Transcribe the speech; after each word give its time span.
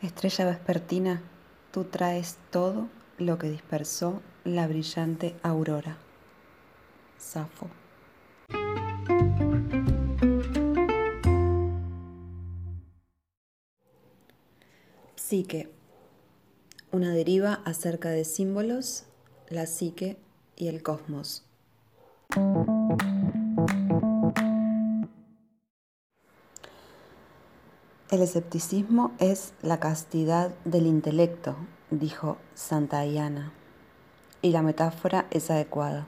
Estrella 0.00 0.44
vespertina, 0.44 1.22
tú 1.72 1.82
traes 1.82 2.38
todo 2.52 2.88
lo 3.18 3.36
que 3.36 3.50
dispersó 3.50 4.22
la 4.44 4.68
brillante 4.68 5.34
aurora. 5.42 5.98
Safo. 7.18 7.66
Psique. 15.16 15.68
Una 16.92 17.12
deriva 17.12 17.54
acerca 17.64 18.10
de 18.10 18.24
símbolos, 18.24 19.04
la 19.48 19.66
psique 19.66 20.16
y 20.54 20.68
el 20.68 20.84
cosmos. 20.84 21.44
El 28.10 28.22
escepticismo 28.22 29.12
es 29.18 29.52
la 29.60 29.80
castidad 29.80 30.54
del 30.64 30.86
intelecto, 30.86 31.56
dijo 31.90 32.38
Santa 32.54 33.00
Ayana, 33.00 33.52
y 34.40 34.50
la 34.50 34.62
metáfora 34.62 35.26
es 35.30 35.50
adecuada. 35.50 36.06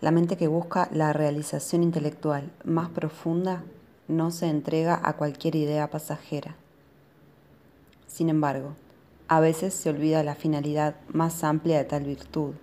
La 0.00 0.12
mente 0.12 0.38
que 0.38 0.48
busca 0.48 0.88
la 0.92 1.12
realización 1.12 1.82
intelectual 1.82 2.50
más 2.64 2.88
profunda 2.88 3.64
no 4.08 4.30
se 4.30 4.46
entrega 4.46 4.98
a 5.02 5.12
cualquier 5.12 5.56
idea 5.56 5.90
pasajera. 5.90 6.56
Sin 8.06 8.30
embargo, 8.30 8.76
a 9.28 9.40
veces 9.40 9.74
se 9.74 9.90
olvida 9.90 10.24
la 10.24 10.36
finalidad 10.36 10.96
más 11.08 11.44
amplia 11.44 11.76
de 11.76 11.84
tal 11.84 12.04
virtud, 12.04 12.54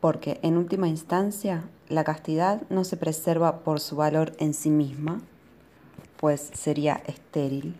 porque 0.00 0.40
en 0.40 0.56
última 0.56 0.88
instancia 0.88 1.68
la 1.90 2.02
castidad 2.02 2.62
no 2.70 2.84
se 2.84 2.96
preserva 2.96 3.58
por 3.58 3.78
su 3.78 3.96
valor 3.96 4.32
en 4.38 4.54
sí 4.54 4.70
misma, 4.70 5.20
pues 6.24 6.48
sería 6.54 7.02
estéril, 7.06 7.76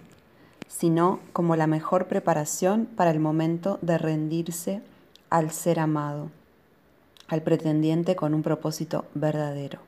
sino 0.69 1.21
como 1.33 1.57
la 1.57 1.67
mejor 1.67 2.09
preparación 2.09 2.85
para 2.85 3.11
el 3.11 3.19
momento 3.19 3.79
de 3.81 3.97
rendirse 3.97 4.83
al 5.31 5.51
ser 5.51 5.81
amado, 5.81 6.29
al 7.29 7.41
pretendiente 7.41 8.17
con 8.17 8.35
un 8.35 8.43
propósito 8.43 9.07
verdadero. 9.15 9.79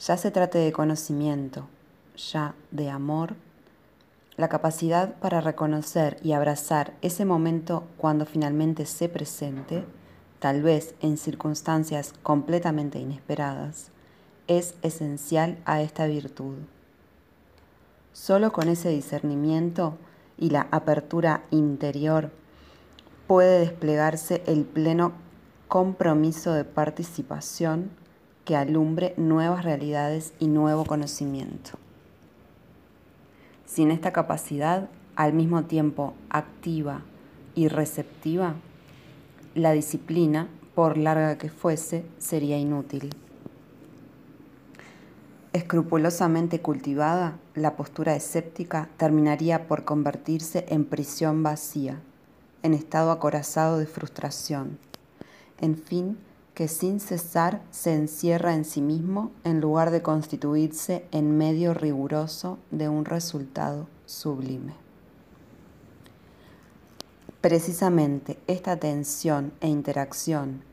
Ya 0.00 0.16
se 0.16 0.30
trate 0.30 0.56
de 0.56 0.72
conocimiento, 0.72 1.66
ya 2.16 2.54
de 2.70 2.88
amor, 2.88 3.34
la 4.38 4.48
capacidad 4.48 5.16
para 5.16 5.42
reconocer 5.42 6.16
y 6.22 6.32
abrazar 6.32 6.94
ese 7.02 7.26
momento 7.26 7.84
cuando 7.98 8.24
finalmente 8.24 8.86
se 8.86 9.10
presente, 9.10 9.84
tal 10.38 10.62
vez 10.62 10.94
en 11.02 11.18
circunstancias 11.18 12.14
completamente 12.22 12.98
inesperadas, 12.98 13.90
es 14.48 14.74
esencial 14.82 15.58
a 15.64 15.80
esta 15.82 16.06
virtud. 16.06 16.56
Solo 18.12 18.52
con 18.52 18.68
ese 18.68 18.90
discernimiento 18.90 19.96
y 20.38 20.50
la 20.50 20.68
apertura 20.70 21.44
interior 21.50 22.30
puede 23.26 23.60
desplegarse 23.60 24.42
el 24.46 24.64
pleno 24.64 25.12
compromiso 25.68 26.52
de 26.52 26.64
participación 26.64 27.90
que 28.44 28.56
alumbre 28.56 29.14
nuevas 29.16 29.64
realidades 29.64 30.34
y 30.38 30.48
nuevo 30.48 30.84
conocimiento. 30.84 31.72
Sin 33.66 33.90
esta 33.90 34.12
capacidad, 34.12 34.88
al 35.16 35.32
mismo 35.32 35.64
tiempo 35.64 36.14
activa 36.28 37.02
y 37.54 37.68
receptiva, 37.68 38.54
la 39.54 39.72
disciplina, 39.72 40.48
por 40.74 40.98
larga 40.98 41.38
que 41.38 41.48
fuese, 41.48 42.04
sería 42.18 42.58
inútil. 42.58 43.10
Escrupulosamente 45.54 46.60
cultivada, 46.60 47.38
la 47.54 47.76
postura 47.76 48.16
escéptica 48.16 48.88
terminaría 48.96 49.68
por 49.68 49.84
convertirse 49.84 50.66
en 50.68 50.84
prisión 50.84 51.44
vacía, 51.44 52.00
en 52.64 52.74
estado 52.74 53.12
acorazado 53.12 53.78
de 53.78 53.86
frustración, 53.86 54.80
en 55.60 55.76
fin, 55.76 56.18
que 56.54 56.66
sin 56.66 56.98
cesar 56.98 57.62
se 57.70 57.94
encierra 57.94 58.52
en 58.56 58.64
sí 58.64 58.82
mismo 58.82 59.30
en 59.44 59.60
lugar 59.60 59.92
de 59.92 60.02
constituirse 60.02 61.04
en 61.12 61.38
medio 61.38 61.72
riguroso 61.72 62.58
de 62.72 62.88
un 62.88 63.04
resultado 63.04 63.86
sublime. 64.06 64.74
Precisamente 67.40 68.40
esta 68.48 68.76
tensión 68.78 69.52
e 69.60 69.68
interacción 69.68 70.64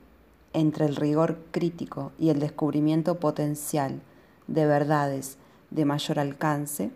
entre 0.53 0.88
el 0.88 0.96
rigor 0.96 1.38
crítico 1.52 2.14
y 2.18 2.30
el 2.30 2.40
descubrimiento 2.40 3.20
potencial 3.20 4.02
de 4.53 4.66
verdades 4.66 5.38
de 5.69 5.85
mayor 5.85 6.19
alcance, 6.19 6.91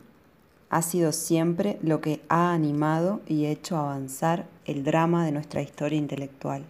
ha 0.69 0.81
sido 0.81 1.11
siempre 1.11 1.79
lo 1.81 2.01
que 2.01 2.21
ha 2.27 2.53
animado 2.53 3.21
y 3.27 3.45
hecho 3.45 3.77
avanzar 3.77 4.47
el 4.65 4.83
drama 4.83 5.25
de 5.25 5.31
nuestra 5.31 5.61
historia 5.61 5.97
intelectual. 5.97 6.65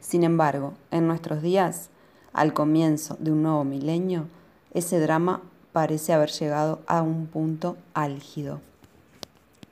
Sin 0.00 0.24
embargo, 0.24 0.74
en 0.90 1.06
nuestros 1.06 1.42
días, 1.42 1.90
al 2.32 2.52
comienzo 2.52 3.16
de 3.18 3.32
un 3.32 3.42
nuevo 3.42 3.64
milenio, 3.64 4.26
ese 4.74 5.00
drama 5.00 5.42
parece 5.72 6.12
haber 6.12 6.30
llegado 6.30 6.80
a 6.86 7.02
un 7.02 7.26
punto 7.26 7.76
álgido. 7.94 8.60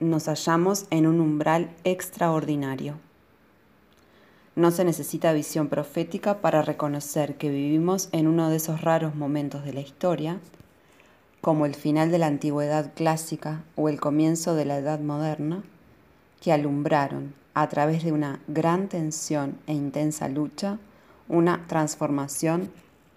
Nos 0.00 0.26
hallamos 0.26 0.86
en 0.90 1.06
un 1.06 1.20
umbral 1.20 1.74
extraordinario. 1.84 3.05
No 4.56 4.70
se 4.70 4.84
necesita 4.84 5.34
visión 5.34 5.68
profética 5.68 6.40
para 6.40 6.62
reconocer 6.62 7.36
que 7.36 7.50
vivimos 7.50 8.08
en 8.12 8.26
uno 8.26 8.48
de 8.48 8.56
esos 8.56 8.80
raros 8.80 9.14
momentos 9.14 9.66
de 9.66 9.74
la 9.74 9.80
historia, 9.80 10.40
como 11.42 11.66
el 11.66 11.74
final 11.74 12.10
de 12.10 12.16
la 12.16 12.28
antigüedad 12.28 12.94
clásica 12.94 13.64
o 13.74 13.90
el 13.90 14.00
comienzo 14.00 14.54
de 14.54 14.64
la 14.64 14.78
edad 14.78 14.98
moderna, 14.98 15.62
que 16.40 16.52
alumbraron, 16.52 17.34
a 17.52 17.68
través 17.68 18.02
de 18.02 18.12
una 18.12 18.40
gran 18.48 18.88
tensión 18.88 19.58
e 19.66 19.74
intensa 19.74 20.26
lucha, 20.26 20.78
una 21.28 21.66
transformación 21.66 22.70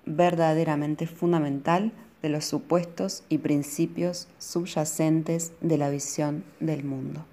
verdaderamente 0.06 1.08
fundamental 1.08 1.94
de 2.22 2.28
los 2.28 2.44
supuestos 2.44 3.24
y 3.30 3.38
principios 3.38 4.28
subyacentes 4.40 5.54
de 5.62 5.78
la 5.78 5.90
visión 5.90 6.44
del 6.60 6.84
mundo. 6.84 7.24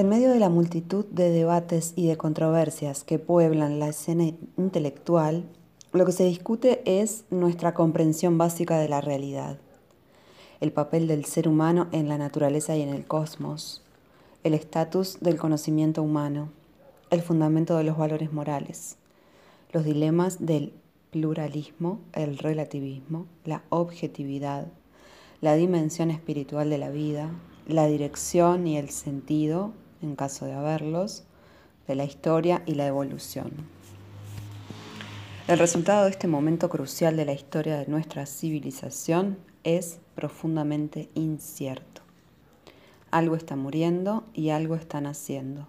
En 0.00 0.08
medio 0.08 0.30
de 0.30 0.38
la 0.38 0.48
multitud 0.48 1.04
de 1.10 1.28
debates 1.30 1.92
y 1.94 2.06
de 2.06 2.16
controversias 2.16 3.04
que 3.04 3.18
pueblan 3.18 3.78
la 3.78 3.88
escena 3.88 4.32
intelectual, 4.56 5.44
lo 5.92 6.06
que 6.06 6.12
se 6.12 6.24
discute 6.24 6.80
es 6.86 7.24
nuestra 7.28 7.74
comprensión 7.74 8.38
básica 8.38 8.78
de 8.78 8.88
la 8.88 9.02
realidad, 9.02 9.58
el 10.60 10.72
papel 10.72 11.06
del 11.06 11.26
ser 11.26 11.48
humano 11.48 11.86
en 11.92 12.08
la 12.08 12.16
naturaleza 12.16 12.74
y 12.78 12.80
en 12.80 12.88
el 12.88 13.04
cosmos, 13.04 13.82
el 14.42 14.54
estatus 14.54 15.20
del 15.20 15.36
conocimiento 15.36 16.02
humano, 16.02 16.48
el 17.10 17.20
fundamento 17.20 17.76
de 17.76 17.84
los 17.84 17.98
valores 17.98 18.32
morales, 18.32 18.96
los 19.70 19.84
dilemas 19.84 20.46
del 20.46 20.72
pluralismo, 21.10 22.00
el 22.14 22.38
relativismo, 22.38 23.26
la 23.44 23.64
objetividad, 23.68 24.66
la 25.42 25.56
dimensión 25.56 26.10
espiritual 26.10 26.70
de 26.70 26.78
la 26.78 26.88
vida, 26.88 27.30
la 27.68 27.86
dirección 27.86 28.66
y 28.66 28.78
el 28.78 28.88
sentido 28.88 29.74
en 30.02 30.16
caso 30.16 30.46
de 30.46 30.52
haberlos, 30.52 31.24
de 31.86 31.94
la 31.94 32.04
historia 32.04 32.62
y 32.66 32.74
la 32.74 32.86
evolución. 32.86 33.50
El 35.48 35.58
resultado 35.58 36.04
de 36.04 36.10
este 36.10 36.28
momento 36.28 36.68
crucial 36.68 37.16
de 37.16 37.24
la 37.24 37.32
historia 37.32 37.76
de 37.76 37.86
nuestra 37.88 38.24
civilización 38.26 39.36
es 39.64 39.98
profundamente 40.14 41.08
incierto. 41.14 42.02
Algo 43.10 43.34
está 43.34 43.56
muriendo 43.56 44.22
y 44.32 44.50
algo 44.50 44.76
está 44.76 45.00
naciendo. 45.00 45.66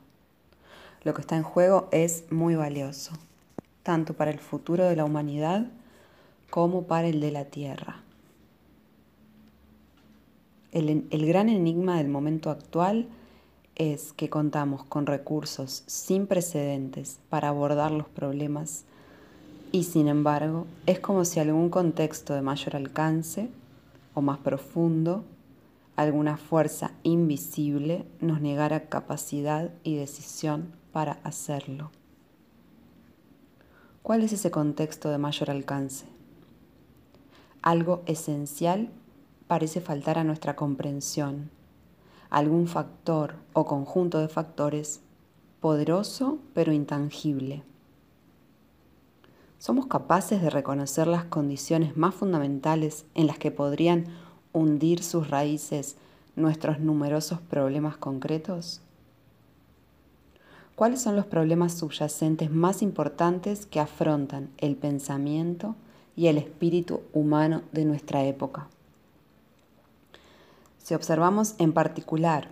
Lo 1.04 1.16
que 1.16 1.22
está 1.22 1.36
en 1.36 1.42
juego 1.42 1.90
es 1.92 2.26
muy 2.30 2.54
valioso, 2.54 3.14
tanto 3.82 4.14
para 4.14 4.30
el 4.30 4.38
futuro 4.38 4.86
de 4.86 4.96
la 4.96 5.06
humanidad 5.06 5.66
como 6.52 6.84
para 6.84 7.08
el 7.08 7.20
de 7.20 7.32
la 7.32 7.46
Tierra. 7.46 8.04
El, 10.72 11.08
el 11.10 11.26
gran 11.26 11.50
enigma 11.50 11.98
del 11.98 12.08
momento 12.08 12.52
actual 12.52 13.08
es 13.76 14.14
que 14.14 14.30
contamos 14.30 14.84
con 14.84 15.06
recursos 15.06 15.84
sin 15.88 16.28
precedentes 16.28 17.20
para 17.30 17.50
abordar 17.50 17.92
los 17.92 18.08
problemas 18.08 18.84
y 19.72 19.84
sin 19.84 20.08
embargo 20.08 20.68
es 20.86 21.00
como 21.00 21.26
si 21.26 21.40
algún 21.40 21.70
contexto 21.70 22.34
de 22.34 22.42
mayor 22.42 22.76
alcance 22.76 23.50
o 24.14 24.22
más 24.22 24.40
profundo, 24.40 25.24
alguna 25.96 26.38
fuerza 26.38 26.92
invisible 27.04 28.06
nos 28.20 28.42
negara 28.42 28.90
capacidad 28.90 29.72
y 29.84 29.96
decisión 29.96 30.74
para 30.92 31.20
hacerlo. 31.24 31.92
¿Cuál 34.04 34.24
es 34.24 34.34
ese 34.34 34.52
contexto 34.52 35.10
de 35.10 35.18
mayor 35.18 35.50
alcance? 35.52 36.06
Algo 37.62 38.02
esencial 38.08 38.90
parece 39.48 39.80
faltar 39.80 40.18
a 40.18 40.24
nuestra 40.24 40.56
comprensión 40.56 41.52
algún 42.32 42.68
factor 42.68 43.36
o 43.54 43.66
conjunto 43.66 44.18
de 44.20 44.30
factores 44.30 45.02
poderoso 45.60 46.40
pero 46.56 46.74
intangible. 46.74 47.62
¿Somos 49.60 49.86
capaces 49.86 50.42
de 50.42 50.50
reconocer 50.50 51.06
las 51.06 51.26
condiciones 51.26 51.96
más 51.96 52.16
fundamentales 52.16 53.06
en 53.14 53.28
las 53.28 53.38
que 53.38 53.52
podrían 53.52 54.06
hundir 54.54 55.04
sus 55.04 55.30
raíces 55.30 55.98
nuestros 56.36 56.80
numerosos 56.80 57.42
problemas 57.42 57.98
concretos? 57.98 58.82
¿Cuáles 60.76 61.02
son 61.02 61.16
los 61.16 61.26
problemas 61.26 61.74
subyacentes 61.74 62.50
más 62.50 62.82
importantes 62.82 63.68
que 63.68 63.80
afrontan 63.80 64.50
el 64.58 64.76
pensamiento 64.76 65.76
y 66.16 66.28
el 66.28 66.40
espíritu 66.40 67.02
humano 67.14 67.62
de 67.72 67.86
nuestra 67.86 68.24
época? 68.24 68.68
Si 70.92 70.96
observamos 70.96 71.56
en 71.58 71.72
particular 71.72 72.50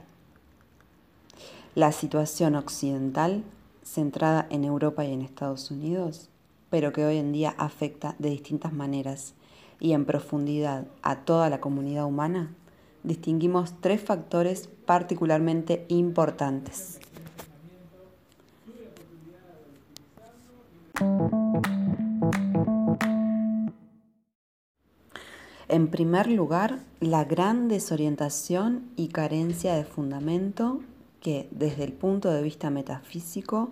la 1.75 1.91
situación 1.91 2.55
occidental 2.55 3.43
centrada 3.83 4.47
en 4.49 4.63
Europa 4.63 5.03
y 5.03 5.11
en 5.11 5.21
Estados 5.21 5.71
Unidos, 5.71 6.29
pero 6.69 6.93
que 6.93 7.03
hoy 7.03 7.17
en 7.17 7.33
día 7.33 7.53
afecta 7.57 8.15
de 8.17 8.29
distintas 8.29 8.71
maneras 8.71 9.33
y 9.81 9.91
en 9.91 10.05
profundidad 10.05 10.85
a 11.01 11.17
toda 11.25 11.49
la 11.49 11.59
comunidad 11.59 12.05
humana, 12.05 12.55
distinguimos 13.03 13.73
tres 13.81 14.01
factores 14.01 14.69
particularmente 14.85 15.85
importantes. 15.89 17.01
En 25.69 25.89
primer 25.89 26.31
lugar, 26.31 26.79
la 26.99 27.25
gran 27.25 27.67
desorientación 27.67 28.89
y 28.95 29.09
carencia 29.09 29.75
de 29.75 29.83
fundamento 29.83 30.81
que, 31.21 31.47
desde 31.51 31.83
el 31.83 31.93
punto 31.93 32.31
de 32.31 32.41
vista 32.41 32.71
metafísico, 32.71 33.69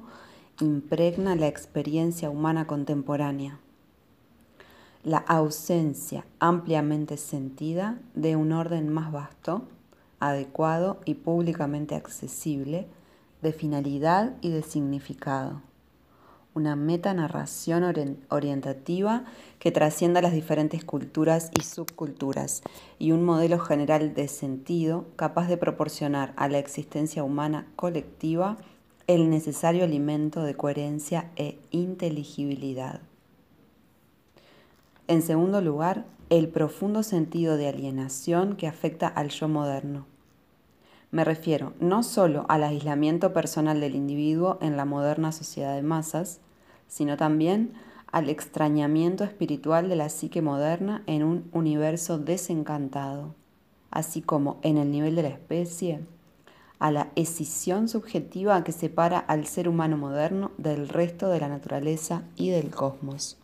impregna 0.62 1.36
la 1.36 1.48
experiencia 1.48 2.30
humana 2.30 2.68
contemporánea. 2.68 3.58
La 5.04 5.18
ausencia 5.18 6.24
ampliamente 6.38 7.18
sentida 7.18 7.98
de 8.14 8.36
un 8.36 8.52
orden 8.52 8.90
más 8.90 9.12
vasto, 9.12 9.64
adecuado 10.20 11.00
y 11.04 11.16
públicamente 11.16 11.96
accesible 11.96 12.86
de 13.42 13.54
finalidad 13.54 14.36
y 14.42 14.52
de 14.52 14.62
significado 14.62 15.64
una 16.57 16.75
metanarración 16.75 18.18
orientativa 18.30 19.25
que 19.59 19.71
trascienda 19.71 20.24
las 20.24 20.33
diferentes 20.33 20.83
culturas 20.83 21.51
y 21.57 21.62
subculturas 21.62 22.63
y 22.98 23.12
un 23.12 23.24
modelo 23.24 23.59
general 23.59 24.15
de 24.15 24.27
sentido 24.27 25.06
capaz 25.15 25.48
de 25.50 25.57
proporcionar 25.57 26.33
a 26.36 26.50
la 26.50 26.57
existencia 26.57 27.24
humana 27.24 27.68
colectiva 27.75 28.57
el 29.06 29.30
necesario 29.30 29.83
alimento 29.83 30.42
de 30.42 30.56
coherencia 30.56 31.30
e 31.36 31.59
inteligibilidad. 31.69 33.01
En 35.07 35.21
segundo 35.21 35.62
lugar, 35.62 36.06
el 36.31 36.50
profundo 36.50 37.04
sentido 37.04 37.56
de 37.56 37.69
alienación 37.69 38.56
que 38.56 38.68
afecta 38.68 39.07
al 39.07 39.30
yo 39.30 39.48
moderno. 39.48 40.07
Me 41.12 41.24
refiero 41.24 41.74
no 41.80 42.01
solo 42.01 42.45
al 42.50 42.63
aislamiento 42.63 43.31
personal 43.31 43.80
del 43.80 43.95
individuo 43.95 44.57
en 44.59 44.75
la 44.75 44.83
moderna 44.83 45.31
sociedad 45.31 45.75
de 45.75 45.83
masas, 45.83 46.42
sino 46.88 47.18
también 47.18 47.74
al 48.12 48.30
extrañamiento 48.30 49.24
espiritual 49.24 49.89
de 49.89 49.95
la 49.95 50.10
psique 50.10 50.42
moderna 50.42 51.04
en 51.07 51.24
un 51.24 51.50
universo 51.51 52.18
desencantado, 52.18 53.36
así 53.92 54.22
como 54.22 54.57
en 54.62 54.78
el 54.78 54.92
nivel 54.92 55.16
de 55.16 55.24
la 55.24 55.30
especie, 55.30 56.00
a 56.80 56.92
la 56.92 57.12
escisión 57.16 57.89
subjetiva 57.89 58.63
que 58.63 58.72
separa 58.72 59.19
al 59.19 59.45
ser 59.45 59.68
humano 59.68 59.98
moderno 59.98 60.51
del 60.57 60.88
resto 60.88 61.30
de 61.30 61.39
la 61.39 61.50
naturaleza 61.50 62.24
y 62.36 62.50
del 62.50 62.69
cosmos. 62.69 63.38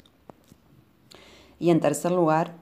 Y 1.60 1.70
en 1.70 1.80
tercer 1.80 2.12
lugar, 2.12 2.54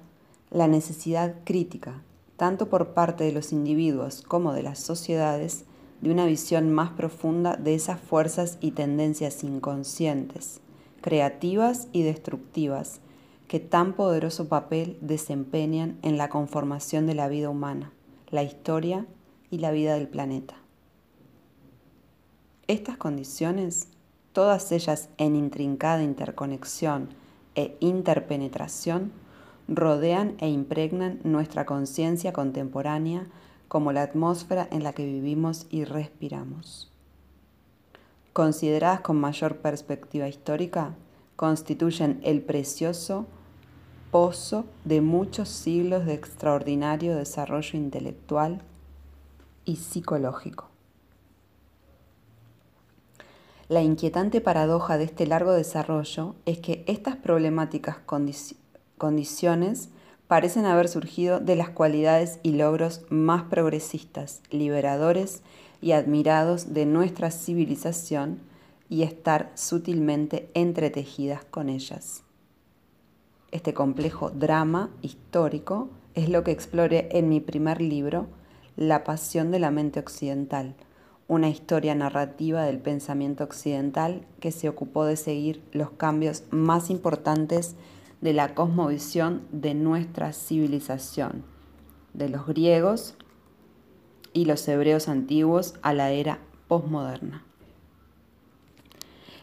la 0.50 0.68
necesidad 0.68 1.36
crítica, 1.44 2.02
tanto 2.38 2.70
por 2.70 2.94
parte 2.94 3.24
de 3.24 3.32
los 3.32 3.52
individuos 3.52 4.22
como 4.22 4.54
de 4.54 4.64
las 4.64 4.80
sociedades, 4.80 5.66
de 6.02 6.12
una 6.12 6.26
visión 6.26 6.72
más 6.72 6.92
profunda 6.92 7.58
de 7.58 7.76
esas 7.76 8.00
fuerzas 8.00 8.58
y 8.60 8.72
tendencias 8.72 9.44
inconscientes 9.44 10.62
creativas 11.02 11.88
y 11.92 12.04
destructivas, 12.04 13.02
que 13.48 13.60
tan 13.60 13.94
poderoso 13.94 14.48
papel 14.48 14.98
desempeñan 15.02 15.98
en 16.04 16.18
la 16.18 16.30
conformación 16.30 17.06
de 17.06 17.16
la 17.16 17.28
vida 17.28 17.50
humana, 17.50 17.92
la 18.30 18.44
historia 18.44 19.06
y 19.50 19.58
la 19.58 19.72
vida 19.72 19.96
del 19.96 20.08
planeta. 20.08 20.56
Estas 22.68 22.96
condiciones, 22.96 23.90
todas 24.32 24.72
ellas 24.72 25.10
en 25.18 25.36
intrincada 25.36 26.04
interconexión 26.04 27.10
e 27.56 27.76
interpenetración, 27.82 29.12
rodean 29.68 30.36
e 30.40 30.48
impregnan 30.48 31.20
nuestra 31.24 31.66
conciencia 31.66 32.32
contemporánea 32.32 33.28
como 33.68 33.92
la 33.92 34.04
atmósfera 34.04 34.68
en 34.72 34.84
la 34.84 34.94
que 34.94 35.06
vivimos 35.06 35.68
y 35.70 35.84
respiramos 35.84 36.91
consideradas 38.34 39.02
con 39.02 39.20
mayor 39.20 39.58
perspectiva 39.58 40.28
histórica, 40.28 40.96
constituyen 41.36 42.20
el 42.24 42.42
precioso 42.42 43.26
pozo 44.12 44.66
de 44.86 45.02
muchos 45.02 45.50
siglos 45.50 46.06
de 46.06 46.14
extraordinario 46.14 47.16
desarrollo 47.16 47.78
intelectual 47.78 48.62
y 49.66 49.78
psicológico. 49.78 50.68
La 53.70 53.82
inquietante 53.82 54.42
paradoja 54.42 54.98
de 54.98 55.06
este 55.06 55.26
largo 55.26 55.54
desarrollo 55.54 56.36
es 56.46 56.60
que 56.60 56.84
estas 56.88 57.16
problemáticas 57.16 57.98
condiciones 58.98 59.90
parecen 60.28 60.66
haber 60.66 60.90
surgido 60.90 61.40
de 61.40 61.56
las 61.56 61.70
cualidades 61.70 62.42
y 62.44 62.52
logros 62.52 63.06
más 63.10 63.44
progresistas, 63.44 64.42
liberadores 64.50 65.42
y 65.82 65.94
admirados 65.94 66.74
de 66.74 66.86
nuestra 66.86 67.32
civilización 67.32 68.40
y 68.90 69.04
estar 69.04 69.52
sutilmente 69.56 70.50
entretejidas 70.54 71.44
con 71.46 71.70
ellas. 71.70 72.24
Este 73.52 73.74
complejo 73.74 74.30
drama 74.30 74.90
histórico 75.02 75.90
es 76.14 76.30
lo 76.30 76.44
que 76.44 76.52
exploré 76.52 77.10
en 77.12 77.30
mi 77.30 77.40
primer 77.40 77.82
libro, 77.82 78.28
La 78.78 79.04
pasión 79.04 79.52
de 79.52 79.60
la 79.60 79.72
mente 79.72 80.00
occidental, 80.00 80.76
una 81.28 81.50
historia 81.50 81.96
narrativa 81.96 82.64
del 82.64 82.80
pensamiento 82.80 83.44
occidental 83.44 84.26
que 84.40 84.52
se 84.52 84.68
ocupó 84.68 85.06
de 85.06 85.16
seguir 85.16 85.64
los 85.72 85.92
cambios 85.92 86.44
más 86.52 86.90
importantes 86.90 87.76
de 88.20 88.34
la 88.34 88.54
cosmovisión 88.54 89.42
de 89.52 89.74
nuestra 89.74 90.34
civilización, 90.34 91.44
de 92.14 92.30
los 92.30 92.46
griegos 92.46 93.16
y 94.34 94.46
los 94.46 94.68
hebreos 94.68 95.08
antiguos 95.08 95.76
a 95.82 95.94
la 95.94 96.12
era 96.12 96.40
postmoderna. 96.68 97.44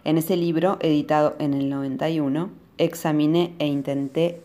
En 0.05 0.17
ese 0.17 0.37
libro, 0.37 0.79
editado 0.81 1.37
en 1.39 1.55
el 1.55 1.69
91, 1.69 2.51
examiné 2.79 3.55
e 3.59 3.67
intenté 3.67 4.41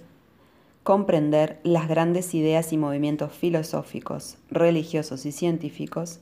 comprender 0.83 1.59
las 1.63 1.87
grandes 1.87 2.33
ideas 2.33 2.73
y 2.73 2.77
movimientos 2.77 3.31
filosóficos, 3.31 4.37
religiosos 4.49 5.25
y 5.25 5.31
científicos 5.31 6.19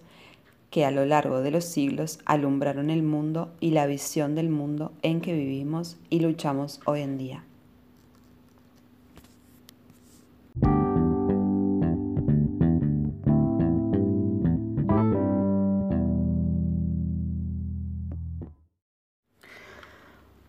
que 0.69 0.85
a 0.85 0.91
lo 0.91 1.05
largo 1.05 1.41
de 1.41 1.51
los 1.51 1.65
siglos 1.65 2.19
alumbraron 2.25 2.89
el 2.89 3.03
mundo 3.03 3.51
y 3.59 3.71
la 3.71 3.87
visión 3.87 4.35
del 4.35 4.49
mundo 4.49 4.91
en 5.01 5.19
que 5.19 5.33
vivimos 5.33 5.97
y 6.09 6.19
luchamos 6.19 6.79
hoy 6.85 7.01
en 7.01 7.17
día. 7.17 7.43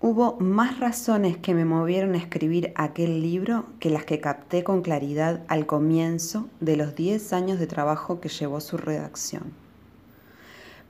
Hubo 0.04 0.36
más 0.40 0.80
razones 0.80 1.36
que 1.36 1.54
me 1.54 1.64
movieron 1.64 2.14
a 2.14 2.18
escribir 2.18 2.72
aquel 2.74 3.22
libro 3.22 3.66
que 3.78 3.88
las 3.88 4.04
que 4.04 4.18
capté 4.18 4.64
con 4.64 4.82
claridad 4.82 5.44
al 5.46 5.64
comienzo 5.64 6.48
de 6.58 6.76
los 6.76 6.96
10 6.96 7.32
años 7.32 7.60
de 7.60 7.68
trabajo 7.68 8.20
que 8.20 8.28
llevó 8.28 8.60
su 8.60 8.78
redacción. 8.78 9.52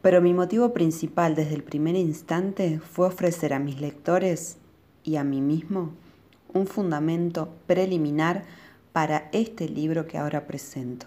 Pero 0.00 0.22
mi 0.22 0.32
motivo 0.32 0.72
principal 0.72 1.34
desde 1.34 1.54
el 1.54 1.62
primer 1.62 1.94
instante 1.94 2.80
fue 2.80 3.06
ofrecer 3.06 3.52
a 3.52 3.58
mis 3.58 3.82
lectores 3.82 4.56
y 5.04 5.16
a 5.16 5.24
mí 5.24 5.42
mismo 5.42 5.90
un 6.54 6.66
fundamento 6.66 7.50
preliminar 7.66 8.44
para 8.94 9.28
este 9.32 9.68
libro 9.68 10.06
que 10.06 10.16
ahora 10.16 10.46
presento. 10.46 11.04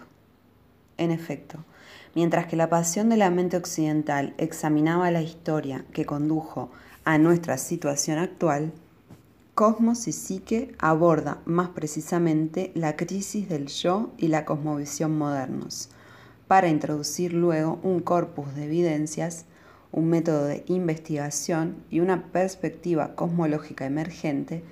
En 0.96 1.10
efecto, 1.10 1.58
mientras 2.14 2.46
que 2.46 2.54
la 2.54 2.70
pasión 2.70 3.08
de 3.08 3.16
la 3.16 3.30
mente 3.30 3.56
occidental 3.56 4.32
examinaba 4.38 5.10
la 5.10 5.22
historia 5.22 5.84
que 5.92 6.06
condujo 6.06 6.70
a 7.06 7.18
nuestra 7.18 7.56
situación 7.56 8.18
actual, 8.18 8.72
Cosmos 9.54 10.08
y 10.08 10.12
Psique 10.12 10.74
aborda 10.80 11.40
más 11.46 11.68
precisamente 11.68 12.72
la 12.74 12.96
crisis 12.96 13.48
del 13.48 13.68
yo 13.68 14.10
y 14.18 14.26
la 14.26 14.44
cosmovisión 14.44 15.16
modernos, 15.16 15.88
para 16.48 16.68
introducir 16.68 17.32
luego 17.32 17.78
un 17.84 18.00
corpus 18.00 18.52
de 18.56 18.64
evidencias, 18.64 19.44
un 19.92 20.10
método 20.10 20.46
de 20.46 20.64
investigación 20.66 21.76
y 21.90 22.00
una 22.00 22.24
perspectiva 22.32 23.14
cosmológica 23.14 23.86
emergente 23.86 24.64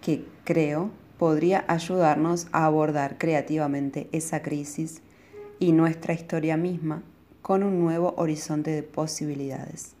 que 0.00 0.24
creo 0.44 0.90
podría 1.18 1.66
ayudarnos 1.68 2.46
a 2.52 2.64
abordar 2.64 3.18
creativamente 3.18 4.08
esa 4.12 4.40
crisis 4.40 5.02
y 5.58 5.72
nuestra 5.72 6.14
historia 6.14 6.56
misma 6.56 7.02
con 7.42 7.62
un 7.62 7.78
nuevo 7.80 8.14
horizonte 8.16 8.70
de 8.70 8.82
posibilidades. 8.82 9.94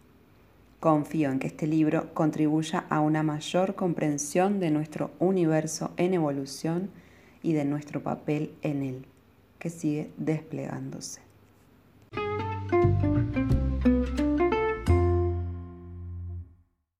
Confío 0.82 1.30
en 1.30 1.38
que 1.38 1.46
este 1.46 1.68
libro 1.68 2.12
contribuya 2.12 2.86
a 2.90 2.98
una 2.98 3.22
mayor 3.22 3.76
comprensión 3.76 4.58
de 4.58 4.72
nuestro 4.72 5.12
universo 5.20 5.92
en 5.96 6.12
evolución 6.12 6.90
y 7.40 7.52
de 7.52 7.64
nuestro 7.64 8.02
papel 8.02 8.56
en 8.62 8.82
él, 8.82 9.06
que 9.60 9.70
sigue 9.70 10.10
desplegándose. 10.16 11.20